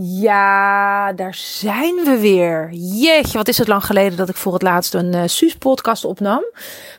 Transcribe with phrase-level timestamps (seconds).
[0.00, 2.68] Ja, daar zijn we weer.
[2.72, 6.44] Jeetje, wat is het lang geleden dat ik voor het laatst een uh, Suus-podcast opnam.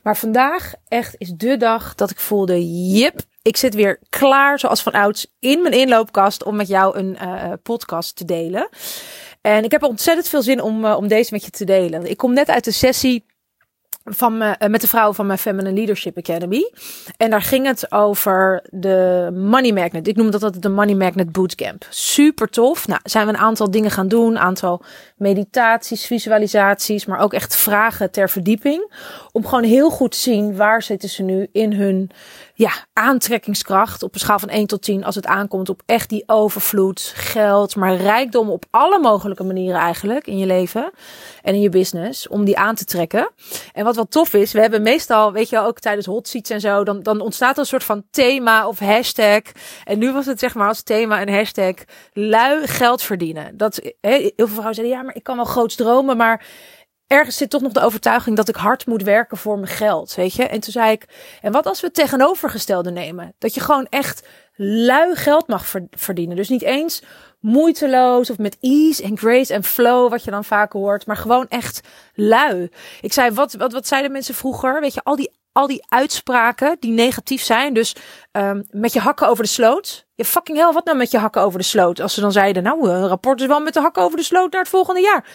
[0.04, 4.82] Maar vandaag echt is de dag dat ik voelde, jip, ik zit weer klaar zoals
[4.82, 8.70] van ouds in mijn inloopkast om met jou een uh, podcast te delen.
[9.42, 12.10] En ik heb ontzettend veel zin om, om deze met je te delen.
[12.10, 13.26] Ik kom net uit de sessie
[14.10, 16.72] van eh, met de vrouw van mijn Feminine Leadership Academy.
[17.18, 20.08] En daar ging het over de Money Magnet.
[20.08, 21.86] Ik noem dat altijd de Money Magnet Bootcamp.
[21.90, 22.88] Super tof.
[22.88, 24.28] Nou, zijn we een aantal dingen gaan doen.
[24.32, 24.82] Een aantal
[25.18, 28.94] meditaties, visualisaties, maar ook echt vragen ter verdieping.
[29.32, 32.12] Om gewoon heel goed te zien waar zitten ze nu in hun
[32.60, 36.24] ja, aantrekkingskracht op een schaal van 1 tot 10 als het aankomt op echt die
[36.26, 40.92] overvloed, geld, maar rijkdom op alle mogelijke manieren eigenlijk in je leven
[41.42, 43.32] en in je business om die aan te trekken.
[43.74, 46.60] En wat wel tof is, we hebben meestal, weet je ook tijdens hot seats en
[46.60, 49.42] zo, dan, dan ontstaat een soort van thema of hashtag.
[49.84, 51.74] En nu was het zeg maar als thema een hashtag
[52.14, 53.58] lui geld verdienen.
[53.58, 56.46] Dat heel veel vrouwen zeiden, ja, maar ik kan wel groots dromen, maar
[57.10, 60.34] ergens zit toch nog de overtuiging dat ik hard moet werken voor mijn geld, weet
[60.34, 60.44] je?
[60.44, 61.06] En toen zei ik,
[61.42, 63.34] en wat als we het tegenovergestelde nemen?
[63.38, 66.36] Dat je gewoon echt lui geld mag verdienen.
[66.36, 67.02] Dus niet eens
[67.40, 71.48] moeiteloos of met ease en grace en flow, wat je dan vaak hoort, maar gewoon
[71.48, 71.82] echt
[72.14, 72.70] lui.
[73.02, 74.82] Ik zei, wat, wat, wat zeiden mensen vroeger?
[74.82, 77.74] Weet je, al die, al die uitspraken die negatief zijn.
[77.74, 77.96] Dus
[78.32, 80.06] um, met je hakken over de sloot.
[80.16, 82.00] Je fucking hell, wat nou met je hakken over de sloot?
[82.00, 84.52] Als ze dan zeiden, nou, een rapport is wel met de hakken over de sloot
[84.52, 85.26] naar het volgende jaar.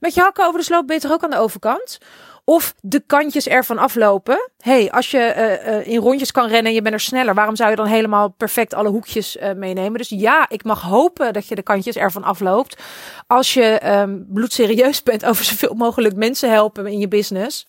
[0.00, 1.98] Met je hakken over de sloot beter ook aan de overkant.
[2.44, 4.50] Of de kantjes ervan aflopen.
[4.58, 5.34] hey, als je
[5.66, 8.28] uh, in rondjes kan rennen en je bent er sneller, waarom zou je dan helemaal
[8.28, 9.98] perfect alle hoekjes uh, meenemen?
[9.98, 12.82] Dus ja, ik mag hopen dat je de kantjes ervan afloopt.
[13.26, 17.66] Als je um, bloedserieus bent over zoveel mogelijk mensen helpen in je business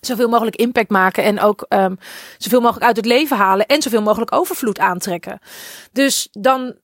[0.00, 1.98] zoveel mogelijk impact maken en ook um,
[2.38, 5.38] zoveel mogelijk uit het leven halen en zoveel mogelijk overvloed aantrekken.
[5.92, 6.74] Dus dan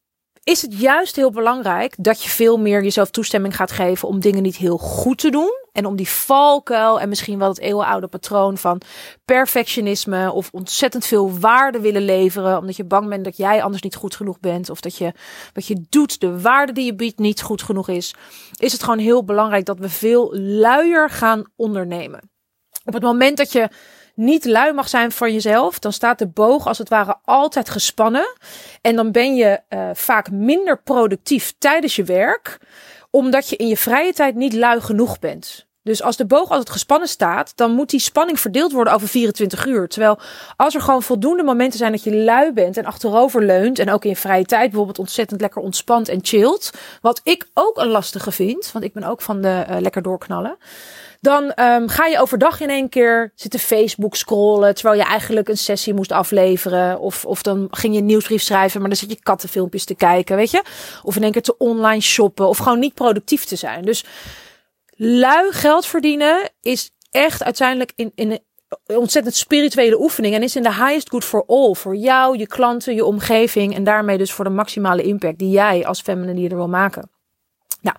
[0.45, 4.43] is het juist heel belangrijk dat je veel meer jezelf toestemming gaat geven om dingen
[4.43, 5.61] niet heel goed te doen.
[5.73, 8.81] En om die valkuil en misschien wel het eeuwenoude patroon van
[9.25, 12.59] perfectionisme of ontzettend veel waarde willen leveren.
[12.59, 14.71] Omdat je bang bent dat jij anders niet goed genoeg bent.
[14.71, 15.13] Of dat je
[15.53, 18.15] wat je doet, de waarde die je biedt, niet goed genoeg is.
[18.57, 22.31] Is het gewoon heel belangrijk dat we veel luier gaan ondernemen.
[22.85, 23.69] Op het moment dat je
[24.15, 28.35] niet lui mag zijn voor jezelf, dan staat de boog als het ware altijd gespannen.
[28.81, 32.59] En dan ben je uh, vaak minder productief tijdens je werk,
[33.11, 35.67] omdat je in je vrije tijd niet lui genoeg bent.
[35.85, 39.67] Dus als de boog altijd gespannen staat, dan moet die spanning verdeeld worden over 24
[39.67, 39.89] uur.
[39.89, 40.19] Terwijl
[40.57, 44.05] als er gewoon voldoende momenten zijn dat je lui bent en achterover leunt en ook
[44.05, 48.33] in je vrije tijd bijvoorbeeld ontzettend lekker ontspant en chillt, wat ik ook een lastige
[48.33, 50.57] vind, want ik ben ook van de uh, lekker doorknallen.
[51.23, 54.75] Dan um, ga je overdag in één keer zitten Facebook scrollen.
[54.75, 56.99] Terwijl je eigenlijk een sessie moest afleveren.
[56.99, 58.81] Of, of dan ging je een nieuwsbrief schrijven.
[58.81, 60.37] Maar dan zit je kattenfilmpjes te kijken.
[60.37, 60.63] Weet je?
[61.03, 62.49] Of in één keer te online shoppen.
[62.49, 63.85] Of gewoon niet productief te zijn.
[63.85, 64.05] Dus
[64.97, 68.31] lui geld verdienen is echt uiteindelijk in, in
[68.87, 70.35] een ontzettend spirituele oefening.
[70.35, 71.75] En is in de highest good for all.
[71.75, 73.75] Voor jou, je klanten, je omgeving.
[73.75, 77.12] En daarmee dus voor de maximale impact die jij als feminine leader wil maken.
[77.83, 77.97] Nou,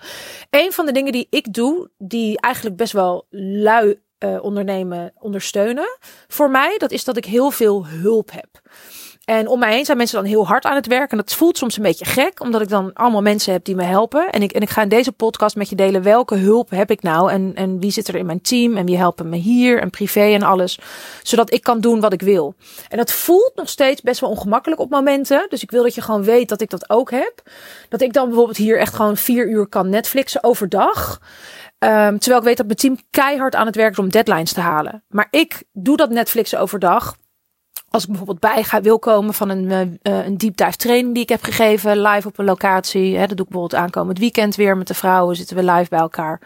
[0.50, 5.98] een van de dingen die ik doe, die eigenlijk best wel lui uh, ondernemen ondersteunen
[6.28, 8.63] voor mij, dat is dat ik heel veel hulp heb.
[9.26, 11.12] En om mij heen zijn mensen dan heel hard aan het werk.
[11.12, 13.84] En dat voelt soms een beetje gek, omdat ik dan allemaal mensen heb die me
[13.84, 14.30] helpen.
[14.30, 17.02] En ik, en ik ga in deze podcast met je delen welke hulp heb ik
[17.02, 17.32] nou.
[17.32, 20.34] En, en wie zit er in mijn team en wie helpen me hier en privé
[20.34, 20.80] en alles.
[21.22, 22.56] Zodat ik kan doen wat ik wil.
[22.90, 25.46] En dat voelt nog steeds best wel ongemakkelijk op momenten.
[25.50, 27.42] Dus ik wil dat je gewoon weet dat ik dat ook heb.
[27.90, 31.20] Dat ik dan bijvoorbeeld hier echt gewoon vier uur kan Netflixen overdag.
[31.80, 34.62] Um, terwijl ik weet dat mijn team keihard aan het werk is om deadlines te
[34.62, 35.04] halen.
[35.08, 37.16] Maar ik doe dat Netflixen overdag
[37.94, 41.30] als ik bijvoorbeeld bij ga, wil komen van een, uh, een deep training die ik
[41.30, 43.18] heb gegeven, live op een locatie.
[43.18, 46.00] Hè, dat doe ik bijvoorbeeld aankomend weekend weer met de vrouwen, zitten we live bij
[46.00, 46.42] elkaar.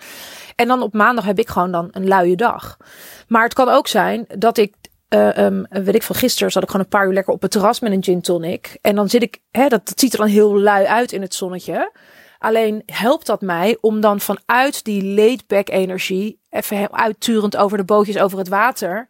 [0.56, 2.78] En dan op maandag heb ik gewoon dan een luie dag.
[3.28, 4.74] Maar het kan ook zijn dat ik,
[5.10, 7.52] uh, um, weet ik van gisteren, zat ik gewoon een paar uur lekker op het
[7.52, 8.78] terras met een gin tonic.
[8.82, 11.36] En dan zit ik, hè, dat, dat ziet er dan heel lui uit in het
[11.36, 11.92] zonnetje.
[12.40, 18.18] Alleen helpt dat mij om dan vanuit die laid-back energie, even uitturend over de bootjes
[18.18, 19.08] over het water,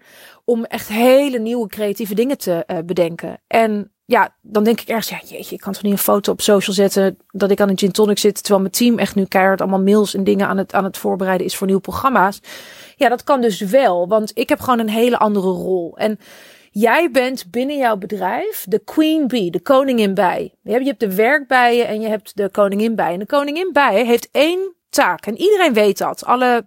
[0.49, 3.41] om echt hele nieuwe creatieve dingen te uh, bedenken.
[3.47, 6.41] En ja, dan denk ik ergens, ja jeetje, ik kan toch niet een foto op
[6.41, 9.61] social zetten dat ik aan een gin tonic zit, terwijl mijn team echt nu keihard
[9.61, 12.41] allemaal mails en dingen aan het, aan het voorbereiden is voor nieuwe programma's.
[12.95, 15.97] Ja, dat kan dus wel, want ik heb gewoon een hele andere rol.
[15.97, 16.19] En
[16.71, 20.53] jij bent binnen jouw bedrijf de queen bee, de koningin bij.
[20.61, 23.13] Je hebt, je hebt de werkbijen en je hebt de koningin bij.
[23.13, 25.25] En de koningin bij heeft één taak.
[25.25, 26.25] En iedereen weet dat.
[26.25, 26.65] Alle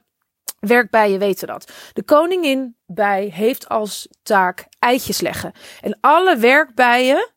[0.61, 1.73] werkbijen weten dat.
[1.93, 5.53] De koningin bij heeft als taak eitjes leggen.
[5.81, 7.31] En alle werkbijen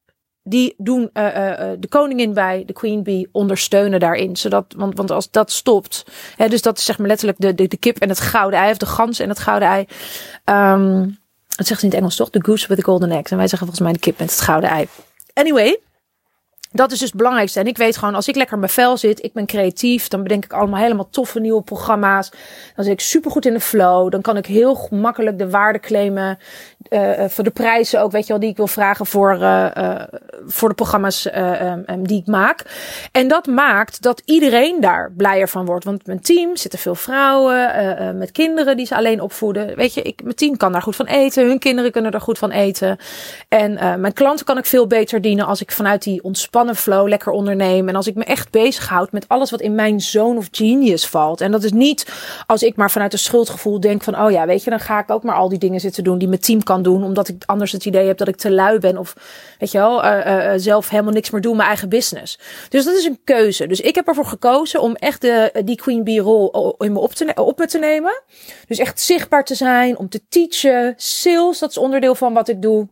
[0.44, 4.36] die doen uh, uh, de koningin bij, de queen bee, ondersteunen daarin.
[4.36, 6.06] Zodat, want, want als dat stopt,
[6.36, 8.72] hè, dus dat is zeg maar letterlijk de, de, de kip en het gouden ei,
[8.72, 9.88] of de gans en het gouden ei.
[10.46, 11.22] Um,
[11.56, 12.30] dat zegt ze in het Engels toch?
[12.30, 13.32] The goose with the golden eggs.
[13.32, 14.88] En wij zeggen volgens mij de kip met het gouden ei.
[15.34, 15.80] Anyway,
[16.74, 17.60] dat is dus het belangrijkste.
[17.60, 20.24] En ik weet gewoon, als ik lekker in mijn vel zit, ik ben creatief, dan
[20.24, 22.32] bedenk ik allemaal helemaal toffe nieuwe programma's.
[22.76, 24.12] Dan zit ik super goed in de flow.
[24.12, 26.40] Dan kan ik heel makkelijk de waarde claimen.
[26.94, 30.02] Uh, voor de prijzen ook, weet je wel, die ik wil vragen voor, uh,
[30.46, 32.66] voor de programma's um, die ik maak.
[33.12, 35.86] En dat maakt dat iedereen daar blijer van wordt.
[35.86, 39.76] Want mijn team zitten veel vrouwen met kinderen die ze alleen opvoeden.
[39.76, 41.48] Weet je, ik, mijn team kan daar goed van eten.
[41.48, 42.98] Hun kinderen kunnen er goed van eten.
[43.48, 47.32] En mijn klanten kan ik veel beter dienen als ik vanuit die ontspanning flow lekker
[47.32, 47.90] ondernemen.
[47.90, 51.42] En als ik me echt bezighoud met alles wat in mijn zone of genius valt.
[51.42, 52.12] En dat is niet
[52.46, 55.12] als ik maar vanuit een schuldgevoel denk van, oh ja, weet je, dan ga ik
[55.12, 57.04] ook maar al die dingen zitten doen die mijn team kan doen.
[57.04, 59.16] Omdat ik anders het idee heb dat ik te lui ben of,
[59.60, 62.40] weet je wel, uh, uh, zelf helemaal niks meer doe, mijn eigen business.
[62.70, 63.68] Dus dat is een keuze.
[63.68, 67.14] Dus ik heb ervoor gekozen om echt de, die Queen Bee rol in me op,
[67.14, 68.22] te, op me te nemen.
[68.68, 70.94] Dus echt zichtbaar te zijn, om te teachen.
[70.98, 72.88] Sales, dat is onderdeel van wat ik doe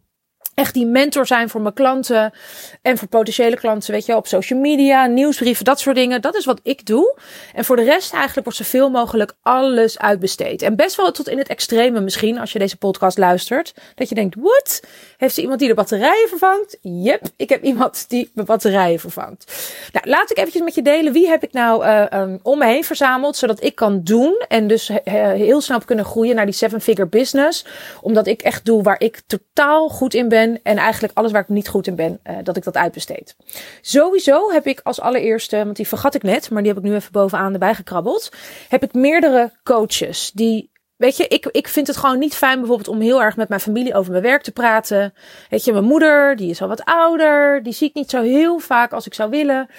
[0.53, 2.33] echt die mentor zijn voor mijn klanten
[2.81, 6.21] en voor potentiële klanten, weet je, op social media, nieuwsbrieven, dat soort dingen.
[6.21, 7.19] Dat is wat ik doe.
[7.53, 10.61] En voor de rest eigenlijk wordt zoveel mogelijk alles uitbesteed.
[10.61, 14.15] En best wel tot in het extreme misschien, als je deze podcast luistert, dat je
[14.15, 14.81] denkt, what?
[15.17, 16.77] Heeft ze iemand die de batterijen vervangt?
[16.81, 19.51] Yep, ik heb iemand die mijn batterijen vervangt.
[19.91, 22.65] Nou, laat ik eventjes met je delen, wie heb ik nou uh, um, om me
[22.65, 27.07] heen verzameld, zodat ik kan doen en dus heel snel kunnen groeien naar die seven-figure
[27.07, 27.65] business.
[28.01, 31.49] Omdat ik echt doe waar ik totaal goed in ben en eigenlijk alles waar ik
[31.49, 33.35] niet goed in ben, uh, dat ik dat uitbesteed.
[33.81, 36.95] Sowieso heb ik als allereerste, want die vergat ik net, maar die heb ik nu
[36.95, 38.31] even bovenaan erbij gekrabbeld,
[38.69, 40.71] heb ik meerdere coaches die
[41.01, 43.61] Weet je, ik, ik vind het gewoon niet fijn bijvoorbeeld om heel erg met mijn
[43.61, 45.13] familie over mijn werk te praten.
[45.49, 47.63] Weet je, mijn moeder, die is al wat ouder.
[47.63, 49.69] Die zie ik niet zo heel vaak als ik zou willen.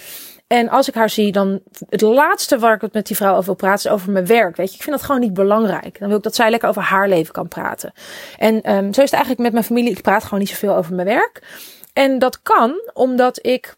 [0.53, 3.45] En als ik haar zie, dan het laatste waar ik het met die vrouw over
[3.45, 4.57] wil praten is over mijn werk.
[4.57, 5.99] Weet je, ik vind dat gewoon niet belangrijk.
[5.99, 7.93] Dan wil ik dat zij lekker over haar leven kan praten.
[8.39, 9.91] En um, zo is het eigenlijk met mijn familie.
[9.91, 11.43] Ik praat gewoon niet zoveel over mijn werk.
[11.93, 13.75] En dat kan omdat ik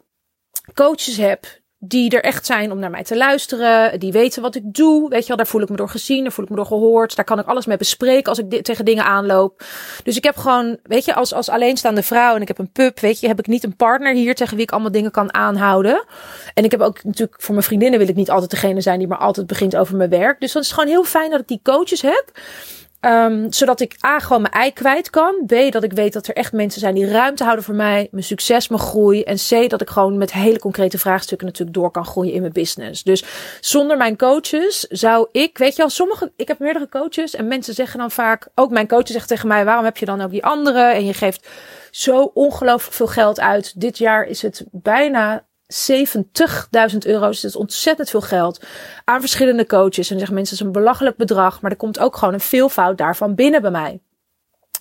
[0.74, 1.46] coaches heb
[1.88, 4.00] die er echt zijn om naar mij te luisteren.
[4.00, 5.08] Die weten wat ik doe.
[5.08, 6.22] Weet je wel, daar voel ik me door gezien.
[6.22, 7.16] Daar voel ik me door gehoord.
[7.16, 9.64] Daar kan ik alles mee bespreken als ik tegen dingen aanloop.
[10.04, 13.00] Dus ik heb gewoon, weet je, als, als alleenstaande vrouw en ik heb een pup,
[13.00, 16.04] weet je, heb ik niet een partner hier tegen wie ik allemaal dingen kan aanhouden.
[16.54, 19.08] En ik heb ook natuurlijk, voor mijn vriendinnen wil ik niet altijd degene zijn die
[19.08, 20.40] maar altijd begint over mijn werk.
[20.40, 22.24] Dus dan is het gewoon heel fijn dat ik die coaches heb.
[23.04, 25.34] Um, zodat ik A, gewoon mijn ei kwijt kan.
[25.46, 28.08] B, dat ik weet dat er echt mensen zijn die ruimte houden voor mij.
[28.10, 29.22] Mijn succes, mijn groei.
[29.22, 32.52] En C, dat ik gewoon met hele concrete vraagstukken natuurlijk door kan groeien in mijn
[32.52, 33.02] business.
[33.02, 33.24] Dus
[33.60, 37.34] zonder mijn coaches zou ik, weet je al, sommige, ik heb meerdere coaches.
[37.34, 40.20] En mensen zeggen dan vaak, ook mijn coach zegt tegen mij, waarom heb je dan
[40.20, 40.80] ook die andere?
[40.80, 41.48] En je geeft
[41.90, 43.80] zo ongelooflijk veel geld uit.
[43.80, 47.26] Dit jaar is het bijna 70.000 euro.
[47.26, 48.64] Dus dat is ontzettend veel geld.
[49.04, 50.10] Aan verschillende coaches.
[50.10, 51.60] En zeggen mensen, het is een belachelijk bedrag.
[51.60, 54.00] Maar er komt ook gewoon een veelvoud daarvan binnen bij mij.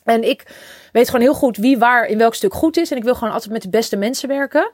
[0.03, 0.45] En ik
[0.91, 2.91] weet gewoon heel goed wie waar in welk stuk goed is.
[2.91, 4.71] En ik wil gewoon altijd met de beste mensen werken.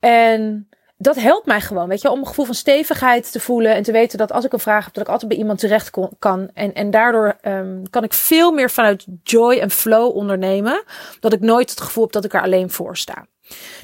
[0.00, 0.68] En
[1.02, 3.92] dat helpt mij gewoon, weet je, om een gevoel van stevigheid te voelen en te
[3.92, 6.50] weten dat als ik een vraag heb, dat ik altijd bij iemand terecht kan.
[6.54, 10.82] En, en daardoor um, kan ik veel meer vanuit joy en flow ondernemen,
[11.20, 13.26] dat ik nooit het gevoel heb dat ik er alleen voor sta.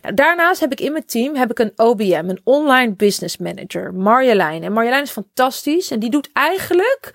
[0.02, 3.94] Nou, daarnaast heb ik in mijn team heb ik een OBM, een online business manager,
[3.94, 4.62] Marjolein.
[4.62, 7.12] En Marjolein is fantastisch en die doet eigenlijk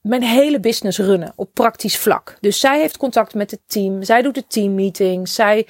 [0.00, 2.36] mijn hele business runnen op praktisch vlak.
[2.40, 5.66] Dus zij heeft contact met het team, zij doet de teammeetings, zij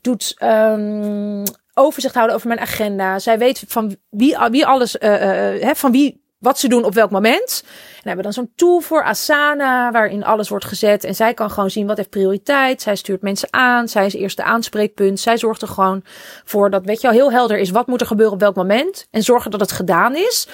[0.00, 1.42] doet um,
[1.74, 3.18] overzicht houden over mijn agenda.
[3.18, 7.10] Zij weet van wie, wie alles, uh, uh, van wie wat ze doen op welk
[7.10, 7.64] moment.
[7.94, 11.04] En hebben dan zo'n tool voor Asana, waarin alles wordt gezet.
[11.04, 12.82] En zij kan gewoon zien wat heeft prioriteit.
[12.82, 13.88] Zij stuurt mensen aan.
[13.88, 15.20] Zij is eerste aanspreekpunt.
[15.20, 16.02] Zij zorgt er gewoon
[16.44, 19.06] voor dat, weet je wel, heel helder is wat moet er gebeuren op welk moment.
[19.10, 20.48] En zorgen dat het gedaan is.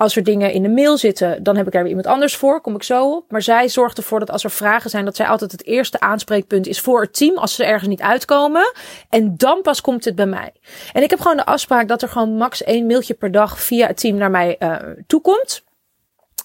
[0.00, 2.60] Als er dingen in de mail zitten, dan heb ik er weer iemand anders voor.
[2.60, 3.30] Kom ik zo op.
[3.30, 6.66] Maar zij zorgt ervoor dat als er vragen zijn, dat zij altijd het eerste aanspreekpunt
[6.66, 7.36] is voor het team.
[7.36, 8.72] Als ze ergens niet uitkomen.
[9.08, 10.52] En dan pas komt het bij mij.
[10.92, 13.86] En ik heb gewoon de afspraak dat er gewoon max één mailtje per dag via
[13.86, 14.76] het team naar mij uh,
[15.06, 15.62] toekomt.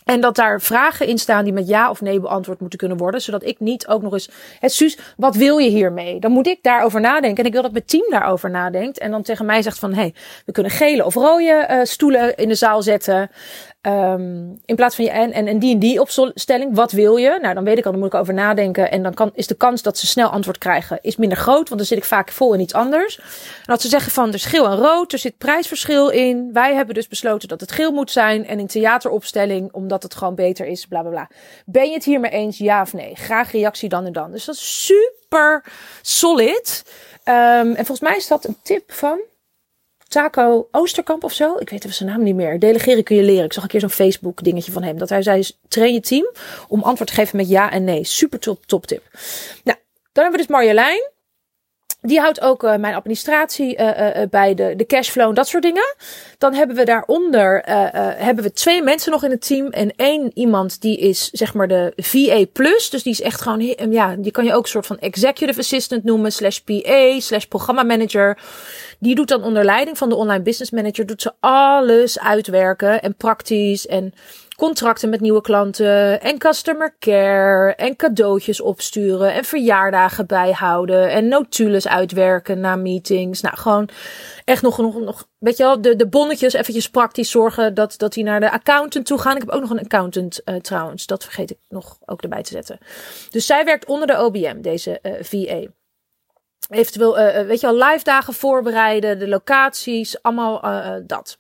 [0.05, 3.21] En dat daar vragen in staan die met ja of nee beantwoord moeten kunnen worden.
[3.21, 4.29] Zodat ik niet ook nog eens.
[4.59, 6.19] Het Suus, wat wil je hiermee?
[6.19, 7.37] Dan moet ik daarover nadenken.
[7.37, 8.97] En ik wil dat mijn team daarover nadenkt.
[8.97, 10.13] En dan tegen mij zegt van hé, hey,
[10.45, 13.29] we kunnen gele of rode uh, stoelen in de zaal zetten.
[13.85, 17.37] Ehm, in plaats van je en, en, en die en die opstelling, wat wil je?
[17.41, 18.91] Nou, dan weet ik al, dan moet ik over nadenken.
[18.91, 21.67] En dan kan, is de kans dat ze snel antwoord krijgen, is minder groot.
[21.67, 23.17] Want dan zit ik vaak vol in iets anders.
[23.65, 26.49] En als ze zeggen van, er is geel en rood, er zit prijsverschil in.
[26.53, 28.47] Wij hebben dus besloten dat het geel moet zijn.
[28.47, 31.29] En in theateropstelling, omdat het gewoon beter is, bla bla bla.
[31.65, 33.15] Ben je het hiermee eens, ja of nee?
[33.15, 34.31] Graag reactie dan en dan.
[34.31, 35.63] Dus dat is super
[36.01, 36.83] solid.
[37.27, 39.19] Um, en volgens mij is dat een tip van
[40.07, 41.55] Taco Oosterkamp of zo.
[41.57, 42.59] Ik weet even zijn naam niet meer.
[42.59, 43.45] Delegeren kun je leren.
[43.45, 44.97] Ik zag een keer zo'n Facebook dingetje van hem.
[44.97, 46.31] Dat hij zei, train je team
[46.67, 48.03] om antwoord te geven met ja en nee.
[48.03, 49.03] Super top, top tip.
[49.63, 49.77] Nou,
[50.11, 51.13] dan hebben we dus Marjolein.
[52.05, 55.63] Die houdt ook uh, mijn administratie uh, uh, bij de, de cashflow en dat soort
[55.63, 55.95] dingen.
[56.37, 57.61] Dan hebben we daaronder
[58.17, 59.67] hebben we twee mensen nog in het team.
[59.67, 62.89] En één iemand die is zeg maar de VA plus.
[62.89, 66.03] Dus die is echt gewoon, ja, die kan je ook een soort van executive assistant
[66.03, 66.31] noemen.
[66.31, 68.37] Slash PA, slash programma manager.
[68.99, 71.05] Die doet dan onder leiding van de online business manager.
[71.05, 74.13] Doet ze alles uitwerken en praktisch en
[74.55, 81.87] contracten met nieuwe klanten en customer care en cadeautjes opsturen en verjaardagen bijhouden en notules
[81.87, 83.41] uitwerken na meetings.
[83.41, 83.89] Nou, gewoon
[84.45, 88.13] echt nog, nog, nog weet je wel, de, de bonnetjes eventjes praktisch zorgen dat, dat
[88.13, 89.35] die naar de accountant toe gaan.
[89.35, 92.51] Ik heb ook nog een accountant uh, trouwens, dat vergeet ik nog ook erbij te
[92.51, 92.77] zetten.
[93.29, 95.67] Dus zij werkt onder de OBM, deze eh, VA.
[96.69, 101.37] Eventueel, uh, weet je al, live dagen voorbereiden, de locaties, allemaal uh, dat.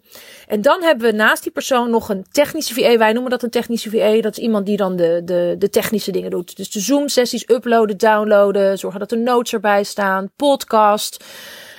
[0.47, 2.97] En dan hebben we naast die persoon nog een technische VA.
[2.97, 4.21] Wij noemen dat een technische VA.
[4.21, 6.57] Dat is iemand die dan de, de, de technische dingen doet.
[6.57, 11.23] Dus de Zoom-sessies uploaden, downloaden, zorgen dat er notes erbij staan, podcast,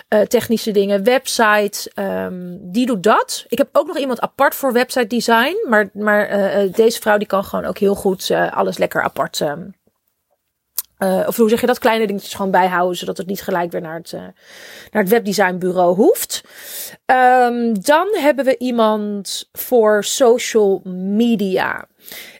[0.09, 1.91] uh, technische dingen, website.
[1.95, 3.45] Um, die doet dat.
[3.49, 5.57] Ik heb ook nog iemand apart voor website design.
[5.69, 6.29] Maar, maar
[6.73, 9.75] deze vrouw die kan gewoon ook heel goed alles lekker apart um,
[10.99, 11.79] uh, of hoe zeg je dat?
[11.79, 14.21] Kleine dingetjes gewoon bijhouden, zodat het niet gelijk weer naar het, uh,
[14.91, 16.43] naar het webdesignbureau hoeft.
[17.07, 21.87] Um, dan hebben we iemand voor social media.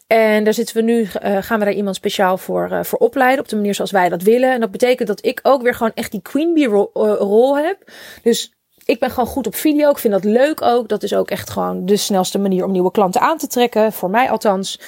[0.07, 1.09] En daar zitten we nu, uh,
[1.43, 3.41] gaan we daar iemand speciaal voor, voor opleiden.
[3.41, 4.53] Op de manier zoals wij dat willen.
[4.53, 7.91] En dat betekent dat ik ook weer gewoon echt die queen bee rol heb.
[8.23, 9.91] Dus ik ben gewoon goed op video.
[9.91, 10.89] Ik vind dat leuk ook.
[10.89, 13.93] Dat is ook echt gewoon de snelste manier om nieuwe klanten aan te trekken.
[13.93, 14.81] Voor mij althans.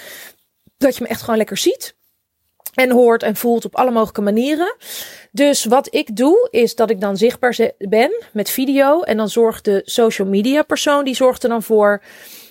[0.77, 1.97] Dat je me echt gewoon lekker ziet.
[2.79, 4.77] En hoort en voelt op alle mogelijke manieren.
[5.31, 9.03] Dus wat ik doe, is dat ik dan zichtbaar ben met video.
[9.03, 12.03] En dan zorgt de social media persoon, die zorgt er dan voor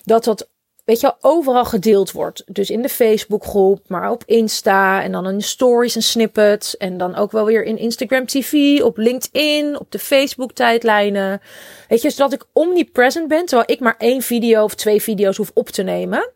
[0.03, 0.49] dat dat,
[0.85, 2.43] weet je overal gedeeld wordt.
[2.45, 5.03] Dus in de Facebook groep, maar op Insta.
[5.03, 6.77] En dan in stories en snippets.
[6.77, 11.41] En dan ook wel weer in Instagram TV, op LinkedIn, op de Facebook tijdlijnen.
[11.87, 15.51] Weet je, zodat ik omnipresent ben, terwijl ik maar één video of twee video's hoef
[15.53, 16.35] op te nemen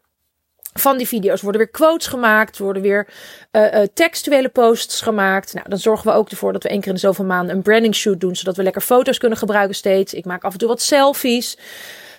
[0.74, 3.08] van die video's worden weer quotes gemaakt, worden weer
[3.52, 5.54] uh, uh, textuele posts gemaakt.
[5.54, 7.62] Nou, dan zorgen we ook ervoor dat we één keer in de zoveel maanden een
[7.62, 10.14] branding shoot doen, zodat we lekker foto's kunnen gebruiken steeds.
[10.14, 11.58] Ik maak af en toe wat selfies.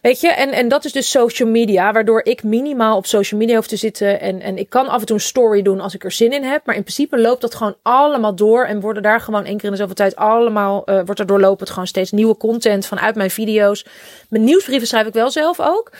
[0.02, 3.56] Weet je, en, en dat is dus social media, waardoor ik minimaal op social media
[3.56, 4.20] hoef te zitten.
[4.20, 6.42] En, en ik kan af en toe een story doen als ik er zin in
[6.42, 6.66] heb.
[6.66, 8.64] Maar in principe loopt dat gewoon allemaal door.
[8.64, 11.70] En worden daar gewoon één keer in de zoveel tijd allemaal, uh, wordt er doorlopend
[11.70, 13.86] gewoon steeds nieuwe content vanuit mijn video's.
[14.28, 15.90] Mijn nieuwsbrieven schrijf ik wel zelf ook.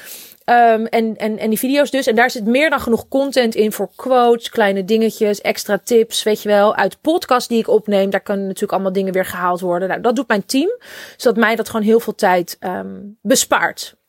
[0.53, 2.07] Um, en, en, en die video's dus.
[2.07, 6.43] En daar zit meer dan genoeg content in voor quotes, kleine dingetjes, extra tips, weet
[6.43, 6.75] je wel.
[6.75, 9.89] Uit podcast die ik opneem, daar kunnen natuurlijk allemaal dingen weer gehaald worden.
[9.89, 10.79] Nou, dat doet mijn team,
[11.17, 14.01] zodat mij dat gewoon heel veel tijd um, bespaart.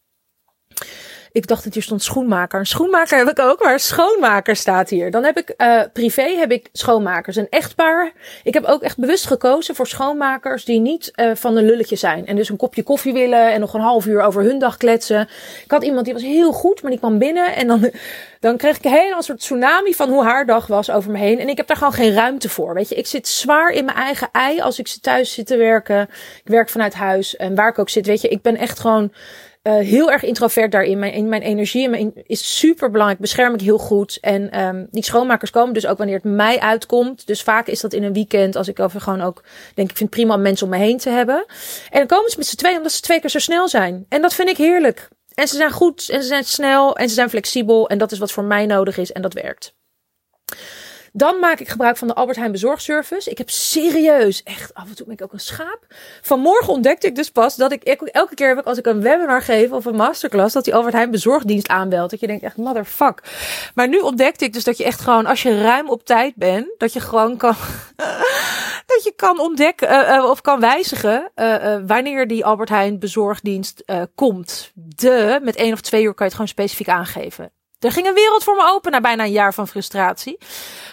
[1.34, 2.60] Ik dacht dat hier stond schoenmaker.
[2.60, 5.12] Een schoenmaker heb ik ook, maar schoonmaker staat hier.
[5.12, 7.36] Dan heb ik uh, privé heb ik schoonmakers.
[7.36, 8.12] Een echtpaar.
[8.44, 12.26] Ik heb ook echt bewust gekozen voor schoonmakers die niet uh, van een lulletje zijn.
[12.28, 15.22] En dus een kopje koffie willen en nog een half uur over hun dag kletsen.
[15.64, 17.92] Ik had iemand die was heel goed, maar die kwam binnen en dan,
[18.40, 21.40] dan kreeg ik een soort tsunami van hoe haar dag was over me heen.
[21.40, 22.74] En ik heb daar gewoon geen ruimte voor.
[22.74, 26.02] Weet je, ik zit zwaar in mijn eigen ei als ik thuis zit te werken.
[26.44, 28.06] Ik werk vanuit huis en waar ik ook zit.
[28.06, 29.12] Weet je, ik ben echt gewoon
[29.64, 31.00] uh, heel erg introvert daarin.
[31.00, 33.22] Mijn, mijn energie mijn, is super belangrijk.
[33.22, 34.18] Bescherm ik heel goed.
[34.22, 37.28] En um, die schoonmakers komen dus ook wanneer het mij uitkomt.
[37.28, 38.56] Dus vaak is dat in een weekend.
[38.56, 39.44] Als ik over gewoon ook
[39.74, 41.46] denk ik vind het prima om mensen om me heen te hebben.
[41.90, 44.06] En dan komen ze met z'n tweeën omdat ze twee keer zo snel zijn.
[44.10, 45.10] En dat vind ik heerlijk.
[45.34, 47.90] En ze zijn goed en ze zijn snel en ze zijn flexibel.
[47.90, 49.74] En dat is wat voor mij nodig is en dat werkt.
[51.16, 53.30] Dan maak ik gebruik van de Albert Heijn bezorgservice.
[53.30, 55.86] Ik heb serieus, echt af en toe ben ik ook een schaap.
[56.22, 59.42] Vanmorgen ontdekte ik dus pas dat ik elke keer heb ik als ik een webinar
[59.42, 62.10] geef of een masterclass, dat die Albert Heijn bezorgdienst aanbelt.
[62.10, 63.22] Dat je denkt echt, motherfuck.
[63.76, 66.68] Maar nu ontdekte ik dus dat je echt gewoon, als je ruim op tijd bent,
[66.78, 67.56] dat je gewoon kan,
[68.94, 73.84] dat je kan ontdekken uh, of kan wijzigen uh, wanneer die Albert Heijn bezorgdienst
[74.16, 74.72] komt.
[74.74, 77.52] De, met één of twee uur kan je het gewoon specifiek aangeven.
[77.84, 80.38] Er ging een wereld voor me open na bijna een jaar van frustratie.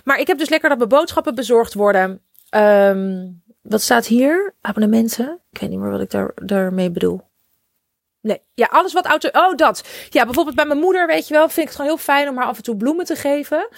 [0.05, 2.23] Maar ik heb dus lekker dat mijn boodschappen bezorgd worden.
[2.51, 4.55] Um, wat staat hier?
[4.61, 5.41] Abonnementen.
[5.51, 7.29] Ik weet niet meer wat ik daar, daarmee bedoel.
[8.21, 9.29] Nee, ja, alles wat auto.
[9.33, 9.85] Oh, dat.
[10.09, 12.37] Ja, bijvoorbeeld bij mijn moeder, weet je wel, vind ik het gewoon heel fijn om
[12.37, 13.69] haar af en toe bloemen te geven.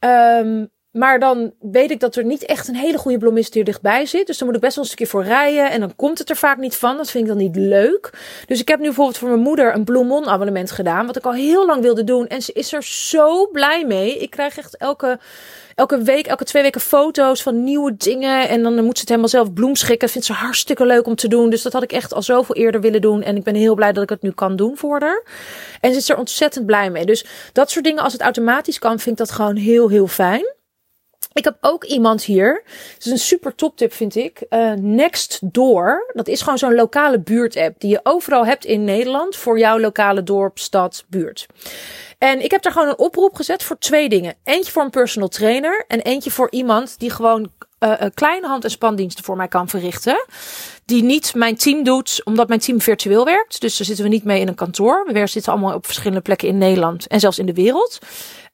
[0.00, 4.06] Um, maar dan weet ik dat er niet echt een hele goede bloemist hier dichtbij
[4.06, 4.26] zit.
[4.26, 5.70] Dus dan moet ik best wel een stukje voor rijden.
[5.70, 6.96] En dan komt het er vaak niet van.
[6.96, 8.10] Dat vind ik dan niet leuk.
[8.46, 11.06] Dus ik heb nu bijvoorbeeld voor mijn moeder een Bloemon abonnement gedaan.
[11.06, 12.26] Wat ik al heel lang wilde doen.
[12.26, 14.18] En ze is er zo blij mee.
[14.18, 15.18] Ik krijg echt elke,
[15.74, 18.48] elke week, elke twee weken foto's van nieuwe dingen.
[18.48, 19.98] En dan moet ze het helemaal zelf bloemschikken.
[19.98, 21.50] Dat vindt ze hartstikke leuk om te doen.
[21.50, 23.22] Dus dat had ik echt al zoveel eerder willen doen.
[23.22, 25.22] En ik ben heel blij dat ik het nu kan doen voor haar.
[25.80, 27.04] En ze is er ontzettend blij mee.
[27.04, 30.56] Dus dat soort dingen, als het automatisch kan, vind ik dat gewoon heel, heel fijn.
[31.32, 32.62] Ik heb ook iemand hier.
[32.94, 34.42] Dat is een super top tip, vind ik.
[34.50, 36.10] Uh, Nextdoor.
[36.12, 37.80] Dat is gewoon zo'n lokale buurt-app.
[37.80, 39.36] Die je overal hebt in Nederland.
[39.36, 41.46] Voor jouw lokale dorp, stad, buurt.
[42.18, 44.34] En ik heb daar gewoon een oproep gezet voor twee dingen.
[44.44, 45.84] Eentje voor een personal trainer.
[45.88, 50.24] En eentje voor iemand die gewoon uh, kleine hand- en spandiensten voor mij kan verrichten.
[50.84, 53.60] Die niet mijn team doet, omdat mijn team virtueel werkt.
[53.60, 55.06] Dus daar zitten we niet mee in een kantoor.
[55.12, 57.98] We zitten allemaal op verschillende plekken in Nederland en zelfs in de wereld.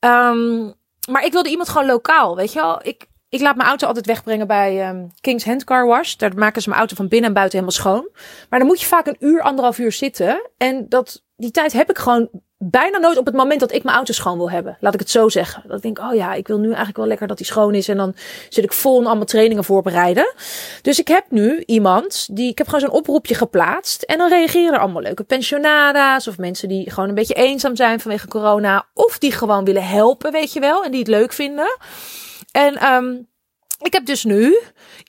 [0.00, 0.74] Um,
[1.10, 2.80] maar ik wilde iemand gewoon lokaal, weet je wel.
[2.82, 6.14] Ik, ik laat mijn auto altijd wegbrengen bij um, King's Hand Car Wash.
[6.14, 8.08] Daar maken ze mijn auto van binnen en buiten helemaal schoon.
[8.50, 10.50] Maar dan moet je vaak een uur, anderhalf uur zitten.
[10.56, 12.28] En dat, die tijd heb ik gewoon
[12.70, 14.76] bijna nooit op het moment dat ik mijn auto schoon wil hebben.
[14.80, 15.62] Laat ik het zo zeggen.
[15.66, 17.88] Dat ik denk, oh ja, ik wil nu eigenlijk wel lekker dat die schoon is.
[17.88, 18.14] En dan
[18.48, 20.34] zit ik vol in allemaal trainingen voorbereiden.
[20.82, 24.02] Dus ik heb nu iemand die, ik heb gewoon zo'n oproepje geplaatst.
[24.02, 26.28] En dan reageren er allemaal leuke pensionada's.
[26.28, 28.86] Of mensen die gewoon een beetje eenzaam zijn vanwege corona.
[28.94, 30.84] Of die gewoon willen helpen, weet je wel.
[30.84, 31.78] En die het leuk vinden.
[32.52, 33.26] En um,
[33.80, 34.58] ik heb dus nu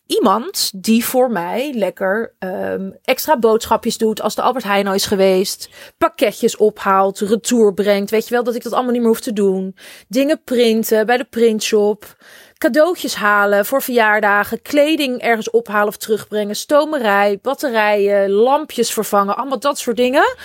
[0.05, 5.69] iemand die voor mij lekker um, extra boodschapjes doet als de Albert Heijn is geweest.
[5.97, 8.11] Pakketjes ophaalt, retour brengt.
[8.11, 9.75] Weet je wel dat ik dat allemaal niet meer hoef te doen.
[10.07, 12.15] Dingen printen bij de printshop.
[12.57, 14.61] Cadeautjes halen voor verjaardagen.
[14.61, 16.55] Kleding ergens ophalen of terugbrengen.
[16.55, 19.37] Stomerij, batterijen, lampjes vervangen.
[19.37, 20.35] Allemaal dat soort dingen.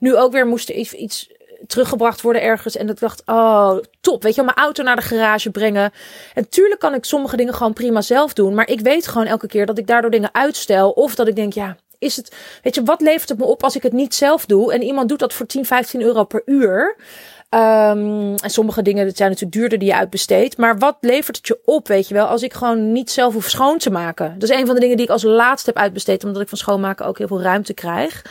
[0.00, 1.28] Nu ook weer moest er iets
[1.66, 2.76] teruggebracht worden ergens.
[2.76, 4.22] En dat dacht, oh, top.
[4.22, 5.92] Weet je, mijn auto naar de garage brengen.
[6.34, 8.54] En tuurlijk kan ik sommige dingen gewoon prima zelf doen.
[8.54, 10.90] Maar ik weet gewoon elke keer dat ik daardoor dingen uitstel.
[10.90, 13.76] Of dat ik denk, ja, is het, weet je, wat levert het me op als
[13.76, 14.72] ik het niet zelf doe?
[14.72, 16.96] En iemand doet dat voor 10, 15 euro per uur.
[17.54, 20.56] Um, en sommige dingen dat zijn natuurlijk duurder die je uitbesteedt.
[20.56, 23.48] Maar wat levert het je op, weet je wel, als ik gewoon niet zelf hoef
[23.48, 24.34] schoon te maken?
[24.38, 26.58] Dat is een van de dingen die ik als laatste heb uitbesteed, omdat ik van
[26.58, 28.24] schoonmaken ook heel veel ruimte krijg.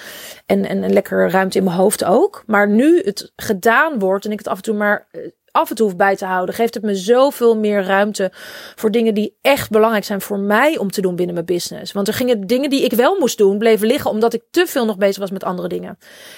[0.46, 2.44] En, en, en lekker ruimte in mijn hoofd ook.
[2.46, 5.22] Maar nu het gedaan wordt en ik het af en toe maar eh,
[5.52, 8.32] af en toe hoef bij te houden, geeft het me zoveel meer ruimte
[8.76, 11.92] voor dingen die echt belangrijk zijn voor mij om te doen binnen mijn business.
[11.92, 14.86] Want er gingen dingen die ik wel moest doen, bleven liggen omdat ik te veel
[14.86, 15.98] nog bezig was met andere dingen.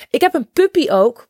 [0.09, 1.27] Ik heb een puppy ook.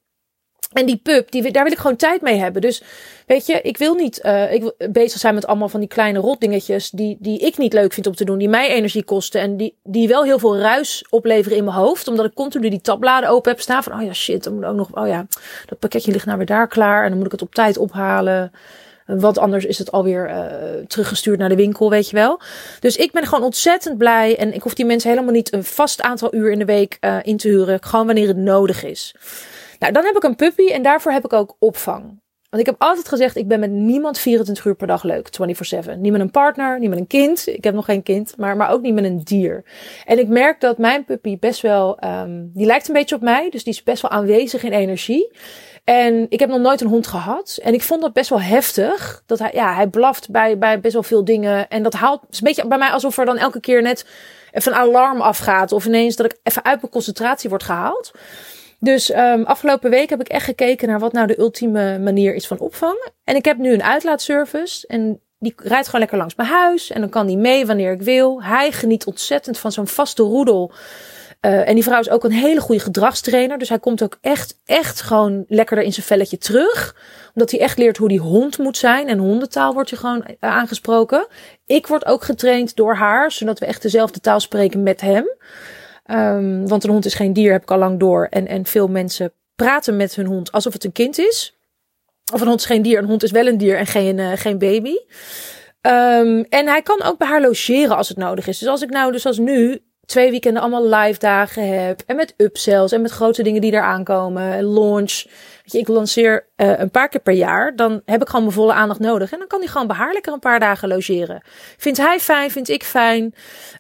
[0.70, 2.62] En die pup, die, daar wil ik gewoon tijd mee hebben.
[2.62, 2.84] Dus
[3.26, 6.20] weet je, ik wil niet uh, ik wil bezig zijn met allemaal van die kleine
[6.20, 9.58] rotdingetjes die, die ik niet leuk vind om te doen, die mij energie kosten en
[9.58, 13.30] die, die wel heel veel ruis opleveren in mijn hoofd, omdat ik continu die tabbladen
[13.30, 15.28] open heb staan van, oh ja, shit, dan moet ook nog, oh ja,
[15.66, 18.52] dat pakketje ligt nou weer daar klaar en dan moet ik het op tijd ophalen.
[19.06, 20.44] Want anders is het alweer uh,
[20.88, 22.40] teruggestuurd naar de winkel, weet je wel.
[22.80, 24.38] Dus ik ben gewoon ontzettend blij.
[24.38, 27.18] En ik hoef die mensen helemaal niet een vast aantal uur in de week uh,
[27.22, 27.84] in te huren.
[27.84, 29.16] Gewoon wanneer het nodig is.
[29.80, 32.20] Nou, dan heb ik een puppy en daarvoor heb ik ook opvang.
[32.50, 35.30] Want ik heb altijd gezegd, ik ben met niemand 24 uur per dag leuk,
[35.96, 35.98] 24-7.
[35.98, 37.48] Niet met een partner, niet met een kind.
[37.48, 39.64] Ik heb nog geen kind, maar, maar ook niet met een dier.
[40.06, 43.50] En ik merk dat mijn puppy best wel, um, die lijkt een beetje op mij.
[43.50, 45.32] Dus die is best wel aanwezig in energie.
[45.84, 47.60] En ik heb nog nooit een hond gehad.
[47.64, 49.24] En ik vond dat best wel heftig.
[49.26, 51.70] Dat hij, ja, hij blaft bij, bij best wel veel dingen.
[51.70, 54.06] En dat haalt, is een beetje bij mij alsof er dan elke keer net
[54.52, 55.72] even een alarm afgaat.
[55.72, 58.12] Of ineens dat ik even uit mijn concentratie word gehaald.
[58.80, 62.48] Dus um, afgelopen week heb ik echt gekeken naar wat nou de ultieme manier is
[62.48, 63.12] van opvangen.
[63.24, 64.88] En ik heb nu een uitlaatservice.
[64.88, 66.92] En die rijdt gewoon lekker langs mijn huis.
[66.92, 68.44] En dan kan die mee wanneer ik wil.
[68.44, 70.72] Hij geniet ontzettend van zo'n vaste roedel.
[71.42, 73.58] Uh, en die vrouw is ook een hele goede gedragstrainer.
[73.58, 76.96] Dus hij komt ook echt, echt gewoon lekkerder in zijn velletje terug.
[77.34, 79.08] Omdat hij echt leert hoe die hond moet zijn.
[79.08, 81.28] En hondentaal wordt je gewoon uh, aangesproken.
[81.66, 83.32] Ik word ook getraind door haar.
[83.32, 85.26] Zodat we echt dezelfde taal spreken met hem.
[86.12, 88.28] Um, want een hond is geen dier, heb ik al lang door.
[88.30, 91.58] En, en veel mensen praten met hun hond alsof het een kind is.
[92.34, 94.32] Of een hond is geen dier, een hond is wel een dier en geen, uh,
[94.36, 94.96] geen baby.
[95.82, 98.60] Um, en hij kan ook bij haar logeren als het nodig is.
[98.60, 102.02] Dus als ik nou, dus als nu, twee weekenden allemaal live dagen heb.
[102.06, 104.74] En met upsells en met grote dingen die eraan komen.
[104.74, 105.24] Launch.
[105.62, 107.76] Weet je, ik lanceer uh, een paar keer per jaar.
[107.76, 109.32] Dan heb ik gewoon mijn volle aandacht nodig.
[109.32, 111.42] En dan kan hij gewoon behaarlijk een paar dagen logeren.
[111.78, 113.34] Vindt hij fijn, vind ik fijn.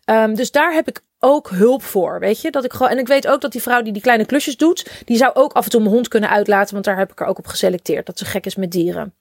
[0.05, 2.51] Um, dus daar heb ik ook hulp voor, weet je?
[2.51, 5.03] Dat ik gewoon en ik weet ook dat die vrouw die die kleine klusjes doet,
[5.05, 7.25] die zou ook af en toe mijn hond kunnen uitlaten, want daar heb ik er
[7.25, 9.13] ook op geselecteerd dat ze gek is met dieren.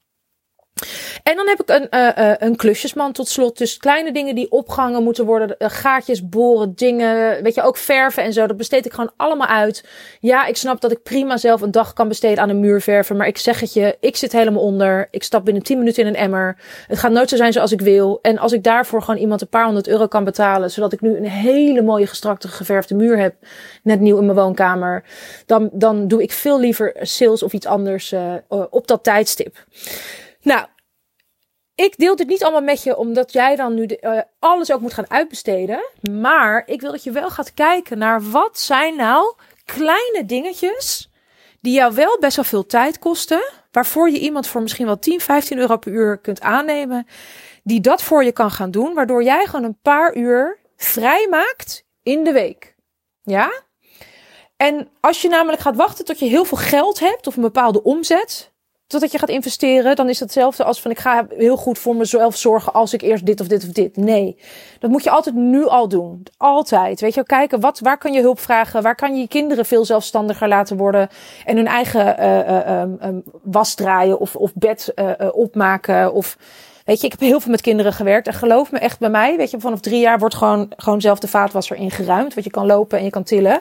[1.23, 3.59] En dan heb ik een, uh, een klusjesman tot slot.
[3.59, 5.55] Dus kleine dingen die opgehangen moeten worden.
[5.59, 7.43] Uh, gaatjes boren, dingen.
[7.43, 8.47] Weet je, ook verven en zo.
[8.47, 9.85] Dat besteed ik gewoon allemaal uit.
[10.21, 13.17] Ja, ik snap dat ik prima zelf een dag kan besteden aan een muur verven.
[13.17, 15.09] Maar ik zeg het je, ik zit helemaal onder.
[15.11, 16.57] Ik stap binnen 10 minuten in een emmer.
[16.87, 18.19] Het gaat nooit zo zijn zoals ik wil.
[18.23, 20.71] En als ik daarvoor gewoon iemand een paar honderd euro kan betalen.
[20.71, 23.35] Zodat ik nu een hele mooie gestrakte geverfde muur heb.
[23.83, 25.05] Net nieuw in mijn woonkamer.
[25.47, 28.35] Dan, dan doe ik veel liever sales of iets anders uh,
[28.71, 29.57] op dat tijdstip.
[30.41, 30.67] Nou,
[31.75, 34.81] ik deel dit niet allemaal met je omdat jij dan nu de, uh, alles ook
[34.81, 35.91] moet gaan uitbesteden.
[36.11, 41.11] Maar ik wil dat je wel gaat kijken naar wat zijn nou kleine dingetjes
[41.61, 43.53] die jou wel best wel veel tijd kosten.
[43.71, 47.07] Waarvoor je iemand voor misschien wel 10, 15 euro per uur kunt aannemen.
[47.63, 48.95] Die dat voor je kan gaan doen.
[48.95, 52.77] Waardoor jij gewoon een paar uur vrij maakt in de week.
[53.23, 53.63] Ja?
[54.57, 57.83] En als je namelijk gaat wachten tot je heel veel geld hebt of een bepaalde
[57.83, 58.53] omzet,
[58.89, 61.97] totdat je gaat investeren, dan is het hetzelfde als van ik ga heel goed voor
[61.97, 63.97] mezelf zorgen als ik eerst dit of dit of dit.
[63.97, 64.37] Nee,
[64.79, 66.27] dat moet je altijd nu al doen.
[66.37, 67.01] Altijd.
[67.01, 68.83] Weet je, kijken wat, waar kan je hulp vragen?
[68.83, 71.09] Waar kan je je kinderen veel zelfstandiger laten worden
[71.45, 76.37] en hun eigen uh, uh, was draaien of, of bed uh, opmaken of
[76.85, 78.27] Weet je, ik heb heel veel met kinderen gewerkt.
[78.27, 81.19] En geloof me echt bij mij, weet je, vanaf drie jaar wordt gewoon, gewoon zelf
[81.19, 82.35] de vaatwasser ingeruimd.
[82.35, 83.61] Want je kan lopen en je kan tillen.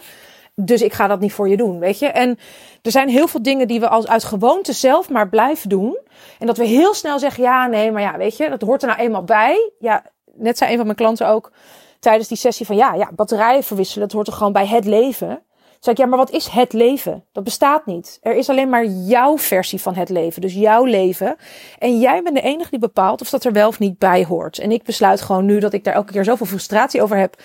[0.61, 2.07] Dus ik ga dat niet voor je doen, weet je.
[2.07, 2.39] En
[2.81, 5.97] er zijn heel veel dingen die we als uit gewoonte zelf maar blijven doen.
[6.39, 8.87] En dat we heel snel zeggen, ja, nee, maar ja, weet je, dat hoort er
[8.87, 9.71] nou eenmaal bij.
[9.79, 11.51] Ja, net zei een van mijn klanten ook
[11.99, 15.27] tijdens die sessie van, ja, ja, batterijen verwisselen, dat hoort er gewoon bij het leven.
[15.27, 17.25] Toen zei ik, ja, maar wat is het leven?
[17.31, 18.17] Dat bestaat niet.
[18.21, 20.41] Er is alleen maar jouw versie van het leven.
[20.41, 21.35] Dus jouw leven.
[21.79, 24.59] En jij bent de enige die bepaalt of dat er wel of niet bij hoort.
[24.59, 27.35] En ik besluit gewoon nu dat ik daar elke keer zoveel frustratie over heb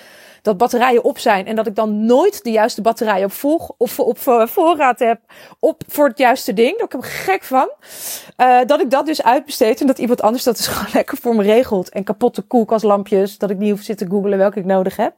[0.43, 3.99] dat batterijen op zijn en dat ik dan nooit de juiste batterij op, volg, of
[3.99, 5.21] op voorraad heb
[5.59, 6.77] op voor het juiste ding.
[6.77, 7.71] Daar ik hem gek van.
[8.37, 11.37] Uh, dat ik dat dus uitbesteed en dat iemand anders dat dus gewoon lekker voor
[11.37, 11.89] me regelt.
[11.89, 15.15] En kapotte koelkastlampjes, dat ik niet hoef zitten googelen welke ik nodig heb.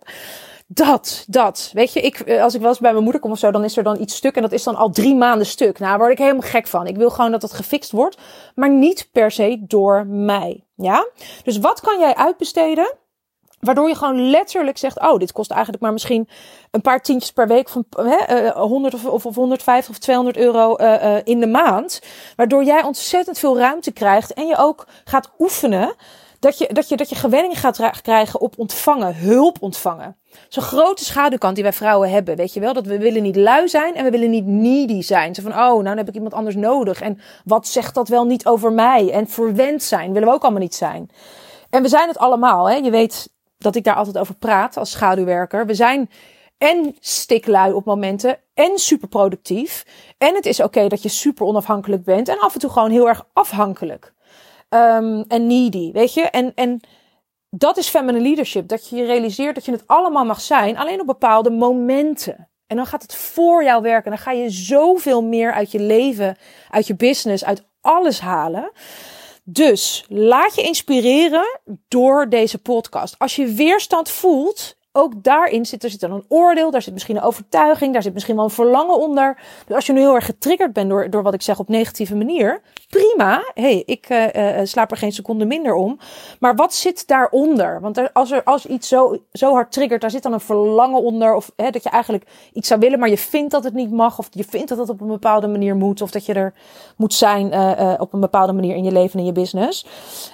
[0.66, 1.70] Dat, dat.
[1.72, 3.64] Weet je, ik, eh, als ik wel eens bij mijn moeder kom of zo, dan
[3.64, 5.78] is er dan iets stuk en dat is dan al drie maanden stuk.
[5.78, 6.86] Nou, daar word ik helemaal gek van.
[6.86, 8.18] Ik wil gewoon dat dat gefixt wordt,
[8.54, 10.64] maar niet per se door mij.
[10.74, 11.08] Ja?
[11.44, 12.94] Dus wat kan jij uitbesteden?
[13.64, 16.28] Waardoor je gewoon letterlijk zegt: Oh, dit kost eigenlijk maar misschien
[16.70, 20.76] een paar tientjes per week van hè, 100 of, of, of 150 of 200 euro
[20.78, 22.02] uh, in de maand.
[22.36, 25.94] Waardoor jij ontzettend veel ruimte krijgt en je ook gaat oefenen.
[26.38, 30.16] Dat je, dat je, dat je gewenning gaat krijgen op ontvangen, hulp ontvangen.
[30.48, 32.72] Zo'n grote schaduwkant die wij vrouwen hebben, weet je wel.
[32.72, 35.34] Dat we willen niet lui zijn en we willen niet needy zijn.
[35.34, 37.00] Zo van, oh, nou dan heb ik iemand anders nodig.
[37.00, 39.10] En wat zegt dat wel niet over mij?
[39.10, 41.10] En verwend zijn willen we ook allemaal niet zijn.
[41.70, 42.74] En we zijn het allemaal, hè.
[42.74, 43.28] Je weet,
[43.64, 45.66] dat ik daar altijd over praat als schaduwwerker.
[45.66, 46.10] We zijn
[46.58, 49.86] en stiklui op momenten en super productief.
[50.18, 53.08] En het is oké dat je super onafhankelijk bent en af en toe gewoon heel
[53.08, 54.12] erg afhankelijk.
[54.68, 56.22] Um, en needy, weet je?
[56.22, 56.80] En, en
[57.50, 58.68] dat is feminine leadership.
[58.68, 62.48] Dat je je realiseert dat je het allemaal mag zijn, alleen op bepaalde momenten.
[62.66, 64.10] En dan gaat het voor jou werken.
[64.10, 66.36] Dan ga je zoveel meer uit je leven,
[66.70, 68.70] uit je business, uit alles halen.
[69.44, 73.14] Dus laat je inspireren door deze podcast.
[73.18, 77.16] Als je weerstand voelt, ook daarin zit er zit dan een oordeel, daar zit misschien
[77.16, 79.38] een overtuiging, daar zit misschien wel een verlangen onder.
[79.66, 82.16] Dus als je nu heel erg getriggerd bent door, door wat ik zeg op negatieve
[82.16, 83.50] manier, prima.
[83.54, 85.98] hey, ik uh, uh, slaap er geen seconde minder om.
[86.40, 87.80] Maar wat zit daaronder?
[87.80, 91.34] Want als er als iets zo, zo hard triggert, daar zit dan een verlangen onder.
[91.34, 94.18] Of hè, dat je eigenlijk iets zou willen, maar je vindt dat het niet mag.
[94.18, 96.02] Of je vindt dat het op een bepaalde manier moet.
[96.02, 96.54] Of dat je er
[96.96, 97.46] moet zijn
[98.00, 99.86] op een bepaalde manier in je leven en in je business.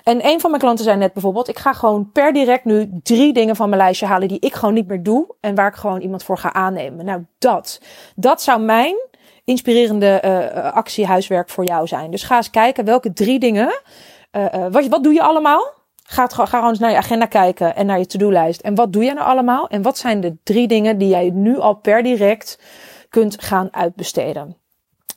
[0.05, 3.33] En een van mijn klanten zei net bijvoorbeeld, ik ga gewoon per direct nu drie
[3.33, 5.35] dingen van mijn lijstje halen die ik gewoon niet meer doe.
[5.41, 7.05] En waar ik gewoon iemand voor ga aannemen.
[7.05, 7.81] Nou, dat.
[8.17, 8.97] Dat zou mijn
[9.45, 12.11] inspirerende uh, actie huiswerk voor jou zijn.
[12.11, 13.81] Dus ga eens kijken welke drie dingen.
[14.33, 15.73] Uh, wat, wat doe je allemaal?
[16.03, 18.61] Ga, ga gewoon eens naar je agenda kijken en naar je to-do-lijst.
[18.61, 19.69] En wat doe je nou allemaal?
[19.69, 22.59] En wat zijn de drie dingen die jij nu al per direct
[23.09, 24.57] kunt gaan uitbesteden?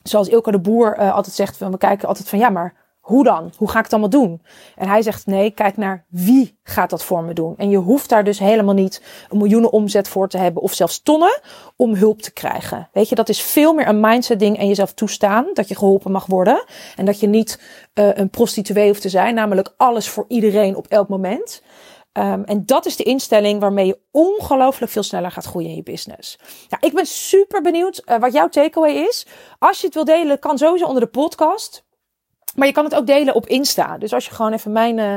[0.02, 3.52] Zoals Ilke de Boer altijd zegt, we kijken altijd van ja, maar hoe dan?
[3.56, 4.42] Hoe ga ik het allemaal doen?
[4.76, 7.54] En hij zegt nee, kijk naar wie gaat dat voor me doen.
[7.56, 11.02] En je hoeft daar dus helemaal niet een miljoenen omzet voor te hebben of zelfs
[11.02, 11.40] tonnen
[11.76, 12.88] om hulp te krijgen.
[12.92, 16.12] Weet je, dat is veel meer een mindset ding en jezelf toestaan dat je geholpen
[16.12, 16.64] mag worden.
[16.96, 17.60] En dat je niet
[17.94, 21.62] uh, een prostituee hoeft te zijn, namelijk alles voor iedereen op elk moment.
[22.12, 25.82] Um, en dat is de instelling waarmee je ongelooflijk veel sneller gaat groeien in je
[25.82, 26.38] business.
[26.68, 29.26] Nou, ik ben super benieuwd uh, wat jouw takeaway is.
[29.58, 31.84] Als je het wil delen, kan sowieso onder de podcast.
[32.54, 33.98] Maar je kan het ook delen op Insta.
[33.98, 35.16] Dus als je gewoon even mijn uh,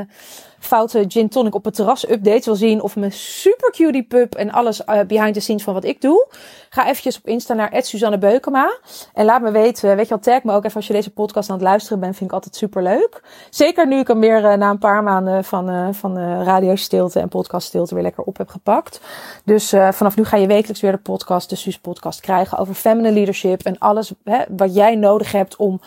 [0.59, 2.81] foute gin tonic op het terras update wil zien.
[2.81, 6.27] Of mijn super cutie pup en alles uh, behind the scenes van wat ik doe.
[6.69, 8.77] Ga eventjes op Insta naar Suzanne Beukema.
[9.13, 11.49] En laat me weten, weet je wel, tag me ook even als je deze podcast
[11.49, 12.15] aan het luisteren bent.
[12.15, 13.21] Vind ik altijd super leuk.
[13.49, 17.93] Zeker nu ik hem weer uh, na een paar maanden van, van radiostilte en podcaststilte
[17.93, 19.01] weer lekker op heb gepakt.
[19.43, 23.13] Dus vanaf nu ga je wekelijks weer de podcast, de Suus podcast krijgen over feminine
[23.13, 23.63] leadership.
[23.63, 25.81] En alles hè, wat jij nodig hebt om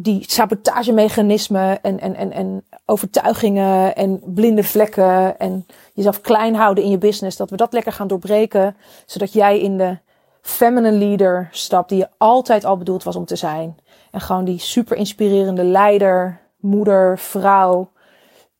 [0.00, 6.90] die sabotagemechanismen en, en, en, en overtuigingen en blinde vlekken en jezelf klein houden in
[6.90, 9.98] je business, dat we dat lekker gaan doorbreken, zodat jij in de
[10.42, 13.76] feminine leader stapt die je altijd al bedoeld was om te zijn.
[14.10, 17.90] En gewoon die super inspirerende leider, moeder, vrouw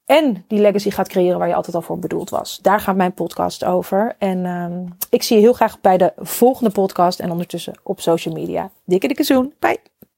[0.08, 2.58] en die legacy gaat creëren waar je altijd al voor bedoeld was.
[2.62, 4.14] Daar gaat mijn podcast over.
[4.18, 8.34] En um, ik zie je heel graag bij de volgende podcast en ondertussen op social
[8.34, 8.70] media.
[8.84, 9.54] Dikke dikke zoen.
[9.58, 9.80] Bye.